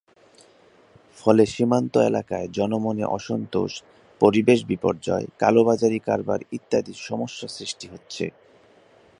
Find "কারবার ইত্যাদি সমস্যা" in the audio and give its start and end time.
5.99-7.47